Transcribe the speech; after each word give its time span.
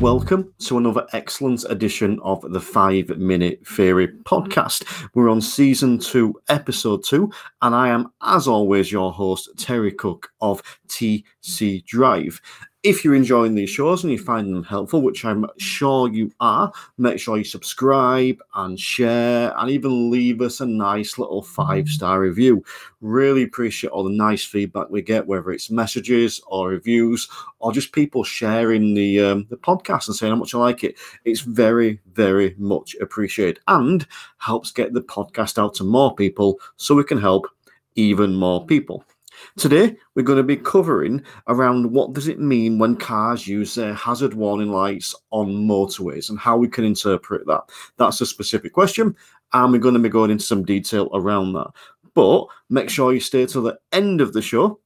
Welcome 0.00 0.54
to 0.60 0.78
another 0.78 1.06
excellent 1.12 1.62
edition 1.68 2.20
of 2.22 2.40
the 2.40 2.60
Five 2.60 3.10
Minute 3.18 3.66
Theory 3.66 4.08
podcast. 4.24 5.10
We're 5.12 5.28
on 5.28 5.42
season 5.42 5.98
two, 5.98 6.40
episode 6.48 7.04
two, 7.04 7.30
and 7.60 7.74
I 7.74 7.90
am, 7.90 8.10
as 8.22 8.48
always, 8.48 8.90
your 8.90 9.12
host, 9.12 9.50
Terry 9.58 9.92
Cook 9.92 10.32
of 10.40 10.62
TC 10.88 11.84
Drive. 11.84 12.40
If 12.82 13.04
you're 13.04 13.14
enjoying 13.14 13.54
these 13.54 13.68
shows 13.68 14.02
and 14.02 14.10
you 14.10 14.18
find 14.18 14.54
them 14.54 14.64
helpful, 14.64 15.02
which 15.02 15.22
I'm 15.22 15.44
sure 15.58 16.08
you 16.08 16.32
are, 16.40 16.72
make 16.96 17.20
sure 17.20 17.36
you 17.36 17.44
subscribe 17.44 18.40
and 18.54 18.80
share 18.80 19.52
and 19.58 19.68
even 19.68 20.10
leave 20.10 20.40
us 20.40 20.60
a 20.60 20.66
nice 20.66 21.18
little 21.18 21.42
five 21.42 21.90
star 21.90 22.20
review. 22.20 22.64
Really 23.02 23.42
appreciate 23.42 23.90
all 23.90 24.04
the 24.04 24.08
nice 24.08 24.46
feedback 24.46 24.88
we 24.88 25.02
get, 25.02 25.26
whether 25.26 25.50
it's 25.50 25.70
messages 25.70 26.40
or 26.46 26.70
reviews 26.70 27.28
or 27.58 27.70
just 27.70 27.92
people 27.92 28.24
sharing 28.24 28.94
the 28.94 29.20
um, 29.20 29.46
the 29.50 29.58
podcast 29.58 30.08
and 30.08 30.16
saying 30.16 30.32
how 30.32 30.38
much 30.38 30.54
I 30.54 30.58
like 30.58 30.82
it. 30.82 30.96
It's 31.26 31.40
very, 31.40 32.00
very 32.14 32.54
much 32.56 32.96
appreciated 33.02 33.60
and 33.68 34.06
helps 34.38 34.70
get 34.70 34.94
the 34.94 35.02
podcast 35.02 35.62
out 35.62 35.74
to 35.74 35.84
more 35.84 36.14
people 36.14 36.58
so 36.78 36.94
we 36.94 37.04
can 37.04 37.20
help 37.20 37.46
even 37.94 38.34
more 38.34 38.64
people. 38.64 39.04
Today, 39.56 39.96
we're 40.14 40.22
going 40.22 40.38
to 40.38 40.42
be 40.42 40.56
covering 40.56 41.22
around 41.48 41.90
what 41.90 42.12
does 42.12 42.28
it 42.28 42.40
mean 42.40 42.78
when 42.78 42.96
cars 42.96 43.46
use 43.46 43.74
their 43.74 43.94
hazard 43.94 44.34
warning 44.34 44.70
lights 44.70 45.14
on 45.30 45.48
motorways 45.48 46.30
and 46.30 46.38
how 46.38 46.56
we 46.56 46.68
can 46.68 46.84
interpret 46.84 47.46
that. 47.46 47.62
That's 47.96 48.20
a 48.20 48.26
specific 48.26 48.72
question, 48.72 49.14
and 49.52 49.72
we're 49.72 49.78
going 49.78 49.94
to 49.94 50.00
be 50.00 50.08
going 50.08 50.30
into 50.30 50.44
some 50.44 50.64
detail 50.64 51.10
around 51.12 51.52
that. 51.54 51.70
But 52.14 52.46
make 52.68 52.90
sure 52.90 53.12
you 53.12 53.20
stay 53.20 53.46
till 53.46 53.62
the 53.62 53.78
end 53.92 54.20
of 54.20 54.32
the 54.32 54.42
show 54.42 54.80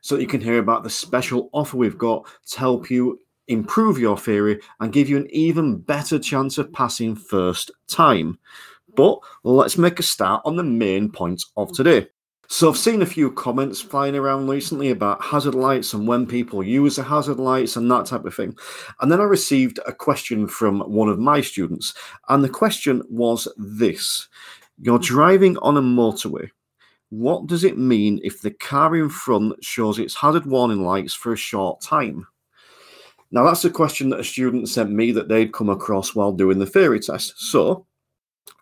so 0.00 0.16
that 0.16 0.22
you 0.22 0.28
can 0.28 0.40
hear 0.40 0.58
about 0.58 0.82
the 0.82 0.90
special 0.90 1.48
offer 1.52 1.76
we've 1.76 1.98
got 1.98 2.26
to 2.46 2.58
help 2.58 2.90
you 2.90 3.20
improve 3.48 3.98
your 3.98 4.16
theory 4.16 4.60
and 4.80 4.92
give 4.92 5.08
you 5.08 5.16
an 5.16 5.28
even 5.30 5.78
better 5.78 6.18
chance 6.18 6.58
of 6.58 6.72
passing 6.72 7.14
first 7.14 7.70
time. 7.88 8.38
But 8.96 9.18
let's 9.42 9.76
make 9.76 9.98
a 9.98 10.02
start 10.02 10.42
on 10.44 10.56
the 10.56 10.62
main 10.62 11.10
point 11.10 11.42
of 11.56 11.72
today. 11.72 12.06
So 12.48 12.68
I've 12.68 12.76
seen 12.76 13.02
a 13.02 13.06
few 13.06 13.32
comments 13.32 13.80
flying 13.80 14.14
around 14.14 14.48
recently 14.48 14.90
about 14.90 15.22
hazard 15.22 15.54
lights 15.54 15.94
and 15.94 16.06
when 16.06 16.26
people 16.26 16.62
use 16.62 16.96
the 16.96 17.02
hazard 17.02 17.38
lights 17.38 17.76
and 17.76 17.90
that 17.90 18.06
type 18.06 18.24
of 18.24 18.34
thing. 18.34 18.56
And 19.00 19.10
then 19.10 19.20
I 19.20 19.24
received 19.24 19.80
a 19.86 19.92
question 19.92 20.46
from 20.46 20.80
one 20.80 21.08
of 21.08 21.18
my 21.18 21.40
students, 21.40 21.94
and 22.28 22.44
the 22.44 22.48
question 22.48 23.02
was 23.08 23.48
this: 23.56 24.28
You're 24.78 24.98
mm. 24.98 25.04
driving 25.04 25.58
on 25.58 25.76
a 25.76 25.82
motorway. 25.82 26.50
What 27.10 27.46
does 27.46 27.64
it 27.64 27.78
mean 27.78 28.20
if 28.24 28.40
the 28.40 28.50
car 28.50 28.96
in 28.96 29.08
front 29.08 29.62
shows 29.64 29.98
its 29.98 30.14
hazard 30.14 30.46
warning 30.46 30.84
lights 30.84 31.14
for 31.14 31.32
a 31.32 31.36
short 31.36 31.80
time? 31.80 32.26
Now, 33.30 33.44
that's 33.44 33.64
a 33.64 33.70
question 33.70 34.10
that 34.10 34.20
a 34.20 34.24
student 34.24 34.68
sent 34.68 34.90
me 34.90 35.10
that 35.12 35.28
they'd 35.28 35.52
come 35.52 35.68
across 35.68 36.14
while 36.14 36.32
doing 36.32 36.58
the 36.58 36.66
theory 36.66 37.00
test. 37.00 37.34
So, 37.36 37.86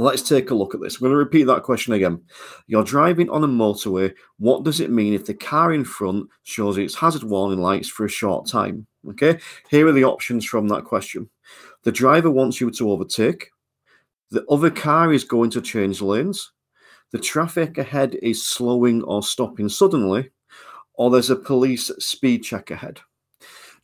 Let's 0.00 0.22
take 0.22 0.50
a 0.50 0.54
look 0.54 0.74
at 0.74 0.80
this. 0.80 0.96
I'm 0.96 1.00
going 1.00 1.12
to 1.12 1.16
repeat 1.16 1.44
that 1.44 1.64
question 1.64 1.92
again. 1.92 2.22
You're 2.68 2.84
driving 2.84 3.28
on 3.30 3.42
a 3.42 3.48
motorway. 3.48 4.14
What 4.38 4.64
does 4.64 4.80
it 4.80 4.90
mean 4.90 5.12
if 5.12 5.26
the 5.26 5.34
car 5.34 5.72
in 5.72 5.84
front 5.84 6.28
shows 6.44 6.78
its 6.78 6.94
hazard 6.94 7.24
warning 7.24 7.60
lights 7.60 7.88
for 7.88 8.04
a 8.04 8.08
short 8.08 8.46
time? 8.46 8.86
Okay, 9.08 9.38
here 9.70 9.88
are 9.88 9.92
the 9.92 10.04
options 10.04 10.44
from 10.44 10.68
that 10.68 10.84
question. 10.84 11.28
The 11.82 11.92
driver 11.92 12.30
wants 12.30 12.60
you 12.60 12.70
to 12.70 12.90
overtake. 12.90 13.48
The 14.30 14.44
other 14.46 14.70
car 14.70 15.12
is 15.12 15.24
going 15.24 15.50
to 15.50 15.60
change 15.60 16.00
lanes. 16.02 16.52
The 17.10 17.18
traffic 17.18 17.78
ahead 17.78 18.16
is 18.22 18.46
slowing 18.46 19.02
or 19.02 19.22
stopping 19.22 19.68
suddenly. 19.68 20.30
Or 20.94 21.10
there's 21.10 21.30
a 21.30 21.36
police 21.36 21.90
speed 21.98 22.42
check 22.42 22.70
ahead. 22.70 23.00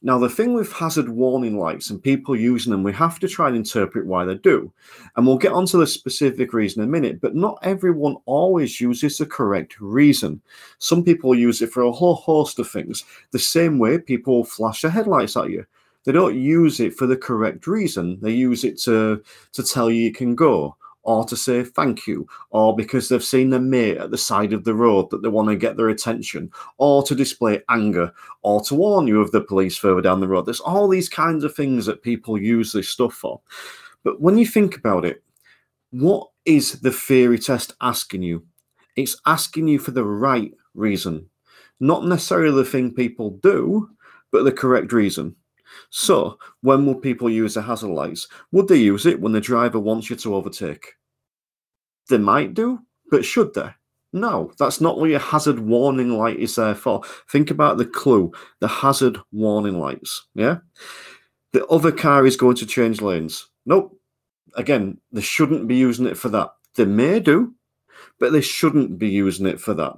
Now, 0.06 0.18
the 0.18 0.28
thing 0.28 0.52
with 0.52 0.70
hazard 0.70 1.08
warning 1.08 1.58
lights 1.58 1.88
and 1.88 2.00
people 2.00 2.36
using 2.36 2.70
them, 2.70 2.82
we 2.82 2.92
have 2.92 3.18
to 3.20 3.26
try 3.26 3.48
and 3.48 3.56
interpret 3.56 4.04
why 4.04 4.26
they 4.26 4.34
do. 4.34 4.70
And 5.16 5.26
we'll 5.26 5.38
get 5.38 5.54
onto 5.54 5.78
the 5.78 5.86
specific 5.86 6.52
reason 6.52 6.82
in 6.82 6.90
a 6.90 6.92
minute, 6.92 7.22
but 7.22 7.34
not 7.34 7.58
everyone 7.62 8.16
always 8.26 8.82
uses 8.82 9.16
the 9.16 9.24
correct 9.24 9.80
reason. 9.80 10.42
Some 10.78 11.04
people 11.04 11.34
use 11.34 11.62
it 11.62 11.72
for 11.72 11.84
a 11.84 11.90
whole 11.90 12.16
host 12.16 12.58
of 12.58 12.70
things, 12.70 13.02
the 13.30 13.38
same 13.38 13.78
way 13.78 13.96
people 13.96 14.44
flash 14.44 14.82
their 14.82 14.90
headlights 14.90 15.38
at 15.38 15.48
you. 15.48 15.64
They 16.04 16.12
don't 16.12 16.38
use 16.38 16.80
it 16.80 16.94
for 16.94 17.06
the 17.06 17.16
correct 17.16 17.66
reason. 17.66 18.18
They 18.20 18.32
use 18.32 18.62
it 18.62 18.78
to, 18.82 19.22
to 19.54 19.62
tell 19.62 19.90
you 19.90 20.02
you 20.02 20.12
can 20.12 20.34
go 20.34 20.76
or 21.04 21.24
to 21.24 21.36
say 21.36 21.62
thank 21.62 22.06
you, 22.06 22.26
or 22.50 22.74
because 22.74 23.08
they've 23.08 23.22
seen 23.22 23.50
their 23.50 23.60
mate 23.60 23.98
at 23.98 24.10
the 24.10 24.18
side 24.18 24.52
of 24.52 24.64
the 24.64 24.74
road 24.74 25.08
that 25.10 25.22
they 25.22 25.28
want 25.28 25.48
to 25.48 25.56
get 25.56 25.76
their 25.76 25.90
attention, 25.90 26.50
or 26.78 27.02
to 27.04 27.14
display 27.14 27.62
anger, 27.68 28.12
or 28.42 28.60
to 28.62 28.74
warn 28.74 29.06
you 29.06 29.20
of 29.20 29.30
the 29.30 29.40
police 29.40 29.76
further 29.76 30.00
down 30.00 30.20
the 30.20 30.28
road. 30.28 30.46
There's 30.46 30.60
all 30.60 30.88
these 30.88 31.08
kinds 31.08 31.44
of 31.44 31.54
things 31.54 31.86
that 31.86 32.02
people 32.02 32.40
use 32.40 32.72
this 32.72 32.88
stuff 32.88 33.14
for. 33.14 33.40
But 34.02 34.20
when 34.20 34.36
you 34.36 34.46
think 34.46 34.76
about 34.76 35.04
it, 35.04 35.22
what 35.90 36.28
is 36.44 36.80
the 36.80 36.90
theory 36.90 37.38
test 37.38 37.74
asking 37.80 38.22
you? 38.22 38.44
It's 38.96 39.20
asking 39.26 39.68
you 39.68 39.78
for 39.78 39.92
the 39.92 40.04
right 40.04 40.52
reason, 40.74 41.28
not 41.80 42.04
necessarily 42.04 42.54
the 42.54 42.68
thing 42.68 42.92
people 42.92 43.38
do, 43.42 43.90
but 44.30 44.44
the 44.44 44.52
correct 44.52 44.92
reason. 44.92 45.36
So, 45.90 46.38
when 46.62 46.86
will 46.86 46.94
people 46.94 47.30
use 47.30 47.54
the 47.54 47.62
hazard 47.62 47.90
lights? 47.90 48.28
Would 48.52 48.68
they 48.68 48.76
use 48.76 49.06
it 49.06 49.20
when 49.20 49.32
the 49.32 49.40
driver 49.40 49.78
wants 49.78 50.10
you 50.10 50.16
to 50.16 50.34
overtake? 50.34 50.94
They 52.08 52.18
might 52.18 52.54
do, 52.54 52.80
but 53.10 53.24
should 53.24 53.54
they? 53.54 53.70
No, 54.12 54.52
that's 54.58 54.80
not 54.80 54.98
what 54.98 55.10
your 55.10 55.18
hazard 55.18 55.58
warning 55.58 56.16
light 56.16 56.38
is 56.38 56.54
there 56.54 56.76
for. 56.76 57.02
Think 57.30 57.50
about 57.50 57.78
the 57.78 57.84
clue, 57.84 58.30
the 58.60 58.68
hazard 58.68 59.18
warning 59.32 59.80
lights. 59.80 60.28
Yeah. 60.34 60.58
The 61.52 61.66
other 61.66 61.90
car 61.90 62.24
is 62.24 62.36
going 62.36 62.56
to 62.56 62.66
change 62.66 63.00
lanes. 63.00 63.48
Nope. 63.66 63.98
Again, 64.54 64.98
they 65.10 65.20
shouldn't 65.20 65.66
be 65.66 65.74
using 65.74 66.06
it 66.06 66.16
for 66.16 66.28
that. 66.28 66.50
They 66.76 66.84
may 66.84 67.18
do, 67.18 67.54
but 68.20 68.32
they 68.32 68.40
shouldn't 68.40 68.98
be 68.98 69.08
using 69.08 69.46
it 69.46 69.60
for 69.60 69.74
that. 69.74 69.94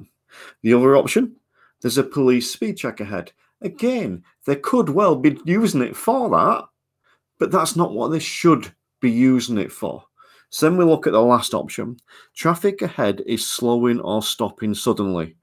The 0.62 0.72
other 0.72 0.96
option, 0.96 1.36
there's 1.82 1.98
a 1.98 2.02
police 2.02 2.50
speed 2.50 2.78
check 2.78 3.00
ahead. 3.00 3.32
Again, 3.62 4.22
they 4.46 4.56
could 4.56 4.88
well 4.88 5.16
be 5.16 5.38
using 5.44 5.82
it 5.82 5.96
for 5.96 6.28
that, 6.30 6.64
but 7.38 7.50
that's 7.50 7.76
not 7.76 7.94
what 7.94 8.08
they 8.08 8.18
should 8.18 8.72
be 9.00 9.10
using 9.10 9.58
it 9.58 9.72
for. 9.72 10.04
So 10.50 10.68
then 10.68 10.78
we 10.78 10.84
look 10.84 11.06
at 11.06 11.12
the 11.12 11.20
last 11.20 11.54
option. 11.54 11.96
Traffic 12.34 12.82
ahead 12.82 13.22
is 13.26 13.46
slowing 13.46 14.00
or 14.00 14.22
stopping 14.22 14.74
suddenly. 14.74 15.36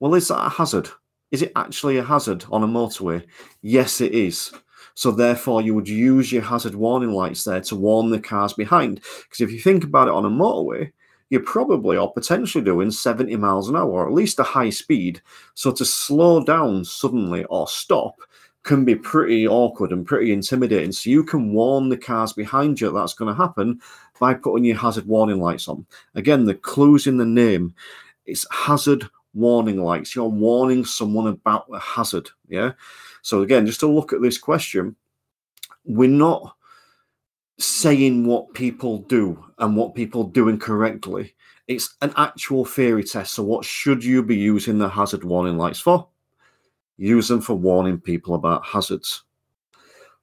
Well, 0.00 0.14
is 0.14 0.28
that 0.28 0.46
a 0.46 0.48
hazard? 0.48 0.88
Is 1.30 1.42
it 1.42 1.52
actually 1.56 1.98
a 1.98 2.04
hazard 2.04 2.44
on 2.50 2.62
a 2.62 2.68
motorway? 2.68 3.24
Yes, 3.62 4.00
it 4.00 4.12
is. 4.12 4.52
So 4.94 5.10
therefore, 5.10 5.62
you 5.62 5.74
would 5.74 5.88
use 5.88 6.32
your 6.32 6.42
hazard 6.42 6.74
warning 6.74 7.12
lights 7.12 7.44
there 7.44 7.60
to 7.62 7.76
warn 7.76 8.10
the 8.10 8.20
cars 8.20 8.52
behind. 8.52 8.96
Because 8.96 9.40
if 9.40 9.52
you 9.52 9.60
think 9.60 9.84
about 9.84 10.08
it 10.08 10.14
on 10.14 10.24
a 10.24 10.30
motorway, 10.30 10.92
you're 11.30 11.42
probably 11.42 11.96
or 11.96 12.12
potentially 12.12 12.64
doing 12.64 12.90
70 12.90 13.36
miles 13.36 13.68
an 13.68 13.76
hour, 13.76 13.90
or 13.90 14.06
at 14.06 14.14
least 14.14 14.38
a 14.38 14.44
high 14.44 14.70
speed. 14.70 15.20
So 15.54 15.72
to 15.72 15.84
slow 15.84 16.42
down 16.42 16.84
suddenly 16.84 17.44
or 17.44 17.68
stop 17.68 18.20
can 18.62 18.84
be 18.84 18.94
pretty 18.94 19.46
awkward 19.46 19.92
and 19.92 20.06
pretty 20.06 20.32
intimidating. 20.32 20.92
So 20.92 21.10
you 21.10 21.24
can 21.24 21.52
warn 21.52 21.88
the 21.88 21.96
cars 21.96 22.32
behind 22.32 22.80
you 22.80 22.90
that's 22.90 23.14
going 23.14 23.34
to 23.34 23.40
happen 23.40 23.80
by 24.20 24.34
putting 24.34 24.64
your 24.64 24.76
hazard 24.76 25.06
warning 25.06 25.40
lights 25.40 25.68
on. 25.68 25.86
Again, 26.14 26.44
the 26.44 26.54
clues 26.54 27.06
in 27.06 27.16
the 27.16 27.24
name. 27.24 27.74
It's 28.26 28.46
hazard 28.50 29.08
warning 29.32 29.82
lights. 29.82 30.14
You're 30.14 30.26
warning 30.26 30.84
someone 30.84 31.28
about 31.28 31.66
a 31.72 31.78
hazard. 31.78 32.28
Yeah. 32.48 32.72
So 33.22 33.42
again, 33.42 33.66
just 33.66 33.80
to 33.80 33.86
look 33.86 34.12
at 34.12 34.20
this 34.20 34.38
question, 34.38 34.96
we're 35.84 36.10
not 36.10 36.54
saying 37.58 38.26
what 38.26 38.54
people 38.54 38.98
do 38.98 39.44
and 39.58 39.76
what 39.76 39.94
people 39.94 40.24
do 40.24 40.48
incorrectly. 40.48 41.34
It's 41.66 41.96
an 42.00 42.12
actual 42.16 42.64
theory 42.64 43.04
test. 43.04 43.34
So, 43.34 43.42
what 43.42 43.64
should 43.64 44.02
you 44.02 44.22
be 44.22 44.36
using 44.36 44.78
the 44.78 44.88
hazard 44.88 45.24
warning 45.24 45.58
lights 45.58 45.80
for? 45.80 46.08
Use 46.96 47.28
them 47.28 47.40
for 47.40 47.54
warning 47.54 48.00
people 48.00 48.34
about 48.34 48.64
hazards. 48.64 49.24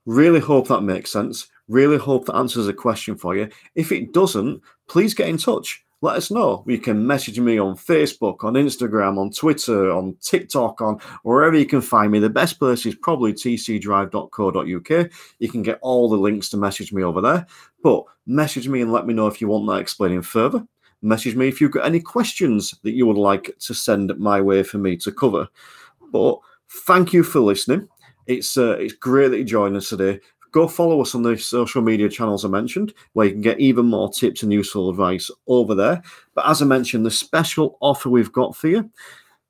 Really 0.06 0.40
hope 0.40 0.68
that 0.68 0.82
makes 0.82 1.12
sense. 1.12 1.48
Really 1.68 1.98
hope 1.98 2.26
that 2.26 2.36
answers 2.36 2.68
a 2.68 2.74
question 2.74 3.18
for 3.18 3.36
you. 3.36 3.50
If 3.76 3.92
it 3.92 4.14
doesn't, 4.14 4.62
please 4.88 5.14
get 5.14 5.30
in 5.30 5.38
touch 5.38 5.85
let 6.02 6.18
us 6.18 6.30
know. 6.30 6.64
You 6.68 6.78
can 6.78 7.06
message 7.06 7.40
me 7.40 7.58
on 7.58 7.76
Facebook, 7.76 8.44
on 8.44 8.54
Instagram, 8.54 9.18
on 9.18 9.32
Twitter, 9.32 9.92
on 9.92 10.16
TikTok, 10.22 10.82
on 10.82 11.00
wherever 11.24 11.58
you 11.58 11.66
can 11.66 11.82
find 11.82 12.12
me. 12.12 12.20
The 12.20 12.30
best 12.30 12.60
place 12.60 12.86
is 12.86 12.96
probably 12.96 13.34
tcdrive.co.uk. 13.34 15.12
You 15.40 15.50
can 15.50 15.64
get 15.64 15.80
all 15.82 16.10
the 16.10 16.18
links 16.18 16.50
to 16.50 16.58
message 16.58 16.94
me 16.94 17.04
over 17.04 17.22
there. 17.22 17.46
But 17.82 18.04
message 18.26 18.68
me 18.68 18.82
and 18.82 18.92
let 18.92 19.08
me 19.08 19.14
know 19.14 19.28
if 19.28 19.42
you 19.42 19.48
want 19.48 19.68
that 19.68 19.82
explaining 19.82 20.22
further. 20.22 20.66
Message 21.02 21.36
me 21.36 21.48
if 21.48 21.62
you've 21.62 21.72
got 21.72 21.86
any 21.86 22.00
questions 22.00 22.74
that 22.84 22.94
you 22.94 23.06
would 23.06 23.18
like 23.18 23.56
to 23.60 23.74
send 23.74 24.18
my 24.18 24.42
way 24.42 24.64
for 24.64 24.78
me 24.78 24.98
to 24.98 25.12
cover. 25.12 25.48
But 26.12 26.40
thank 26.70 27.14
you 27.14 27.24
for 27.24 27.40
listening. 27.40 27.88
It's 28.28 28.58
uh, 28.58 28.78
it's 28.80 28.94
great 28.94 29.30
that 29.30 29.38
you 29.38 29.44
joined 29.44 29.78
us 29.78 29.90
today 29.90 30.20
go 30.56 30.70
follow 30.70 31.02
us 31.02 31.14
on 31.14 31.22
the 31.22 31.38
social 31.38 31.82
media 31.82 32.08
channels 32.08 32.46
I 32.46 32.48
mentioned, 32.48 32.94
where 33.12 33.28
you 33.28 33.34
can 33.34 33.42
get 33.42 33.60
even 33.60 33.88
more 33.88 34.10
tips 34.10 34.42
and 34.42 34.54
useful 34.54 34.90
advice 34.90 35.30
over 35.48 35.76
there. 35.76 36.02
But 36.34 36.48
as 36.48 36.62
I 36.62 36.66
mentioned, 36.66 37.06
the 37.06 37.12
special 37.12 37.78
offer 37.82 38.10
we've 38.10 38.32
got 38.32 38.56
for 38.56 38.70
you 38.70 38.90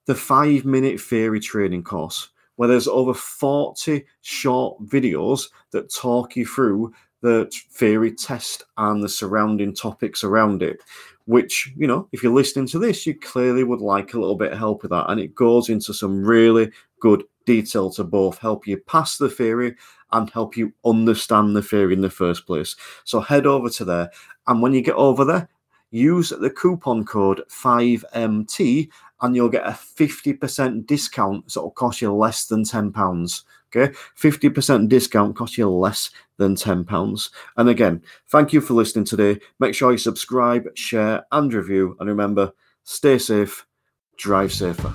the 0.07 0.15
five 0.15 0.65
minute 0.65 0.99
theory 0.99 1.39
training 1.39 1.83
course. 1.83 2.29
where 2.55 2.69
there's 2.69 2.87
over 2.87 3.13
40 3.13 4.05
short 4.21 4.81
videos 4.85 5.49
that 5.71 5.93
talk 5.93 6.35
you 6.35 6.45
through 6.45 6.93
the 7.21 7.51
theory 7.71 8.13
test 8.13 8.63
and 8.77 9.03
the 9.03 9.09
surrounding 9.09 9.75
topics 9.75 10.23
around 10.23 10.63
it. 10.63 10.79
Which, 11.25 11.73
you 11.75 11.87
know, 11.87 12.07
if 12.11 12.21
you're 12.21 12.33
listening 12.33 12.67
to 12.67 12.79
this, 12.79 13.05
you 13.07 13.17
clearly 13.19 13.63
would 13.63 13.81
like 13.81 14.13
a 14.13 14.19
little 14.19 14.35
bit 14.35 14.51
of 14.51 14.59
help 14.59 14.83
with 14.83 14.91
that. 14.91 15.09
And 15.09 15.19
it 15.19 15.33
goes 15.33 15.69
into 15.69 15.93
some 15.93 16.23
really 16.23 16.71
good 16.99 17.23
detail 17.45 17.89
to 17.91 18.03
both 18.03 18.37
help 18.37 18.67
you 18.67 18.77
pass 18.77 19.17
the 19.17 19.29
theory 19.29 19.75
and 20.11 20.29
help 20.29 20.55
you 20.55 20.71
understand 20.85 21.55
the 21.55 21.61
theory 21.63 21.93
in 21.93 22.01
the 22.01 22.09
first 22.09 22.45
place. 22.45 22.75
So 23.05 23.19
head 23.19 23.47
over 23.47 23.69
to 23.69 23.85
there. 23.85 24.11
And 24.47 24.61
when 24.61 24.73
you 24.73 24.81
get 24.81 24.95
over 24.95 25.25
there, 25.25 25.49
use 25.91 26.29
the 26.29 26.49
coupon 26.49 27.05
code 27.05 27.41
5MT 27.49 28.89
and 29.21 29.35
you'll 29.35 29.49
get 29.49 29.65
a 29.65 29.71
50% 29.71 30.85
discount. 30.85 31.51
So 31.51 31.61
it'll 31.61 31.71
cost 31.71 32.01
you 32.01 32.13
less 32.13 32.45
than 32.45 32.63
£10. 32.63 33.43
Okay, 33.75 33.93
50% 34.17 34.87
discount 34.87 35.35
costs 35.35 35.57
you 35.57 35.69
less 35.69 36.11
than 36.37 36.55
£10. 36.55 37.29
And 37.57 37.69
again, 37.69 38.01
thank 38.29 38.53
you 38.53 38.61
for 38.61 38.73
listening 38.73 39.05
today. 39.05 39.39
Make 39.59 39.75
sure 39.75 39.91
you 39.91 39.97
subscribe, 39.97 40.65
share, 40.75 41.25
and 41.31 41.53
review. 41.53 41.95
And 41.99 42.09
remember, 42.09 42.51
stay 42.83 43.17
safe, 43.17 43.65
drive 44.17 44.53
safer. 44.53 44.93